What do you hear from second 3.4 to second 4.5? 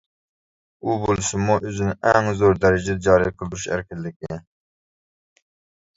قىلدۇرۇش ئەركىنلىكى.